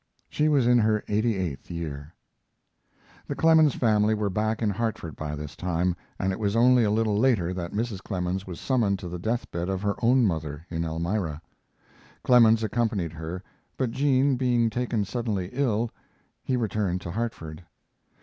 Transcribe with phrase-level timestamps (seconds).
[0.27, 2.11] She was in her eighty eighth year.
[3.27, 6.89] The Clemens family were back in Hartford by this time, and it was only a
[6.89, 8.01] little later that Mrs.
[8.01, 11.39] Clemens was summoned to the death bed of her own mother, in Elmira.
[12.23, 13.43] Clemens accompanied her,
[13.77, 15.91] but Jean being taken suddenly ill
[16.41, 17.63] he returned to Hartford.